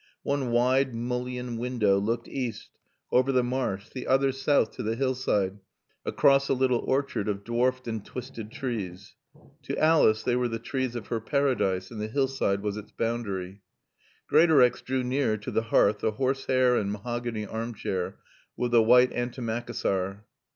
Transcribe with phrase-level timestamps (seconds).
[0.23, 2.71] One wide mullioned window looked east
[3.11, 5.59] over the marsh, the other south to the hillside
[6.03, 9.13] across a little orchard of dwarfed and twisted trees.
[9.61, 13.61] To Alice they were the trees of her Paradise and the hillside was its boundary.
[14.27, 18.17] Greatorex drew close to the hearth the horsehair and mahogany armchair
[18.57, 20.23] with the white antimacassar.